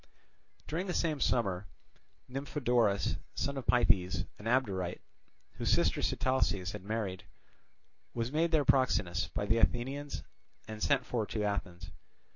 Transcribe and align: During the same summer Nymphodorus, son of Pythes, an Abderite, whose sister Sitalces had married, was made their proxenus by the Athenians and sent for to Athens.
During 0.67 0.87
the 0.87 0.95
same 0.95 1.19
summer 1.19 1.67
Nymphodorus, 2.27 3.17
son 3.35 3.55
of 3.55 3.67
Pythes, 3.67 4.25
an 4.39 4.45
Abderite, 4.47 4.99
whose 5.51 5.71
sister 5.71 6.01
Sitalces 6.01 6.71
had 6.71 6.83
married, 6.83 7.25
was 8.15 8.31
made 8.31 8.49
their 8.49 8.65
proxenus 8.65 9.31
by 9.35 9.45
the 9.45 9.59
Athenians 9.59 10.23
and 10.67 10.81
sent 10.81 11.05
for 11.05 11.27
to 11.27 11.43
Athens. 11.43 11.91